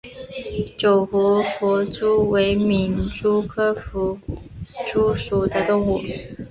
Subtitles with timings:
[0.79, 4.17] 九湖弗蛛为皿蛛科弗
[4.87, 5.99] 蛛属的动物。